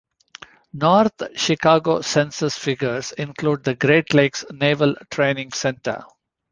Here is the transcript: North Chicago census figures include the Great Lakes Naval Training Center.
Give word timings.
North 0.73 1.21
Chicago 1.35 2.01
census 2.01 2.57
figures 2.57 3.11
include 3.11 3.63
the 3.63 3.75
Great 3.75 4.15
Lakes 4.15 4.43
Naval 4.51 4.95
Training 5.11 5.51
Center. 5.51 6.03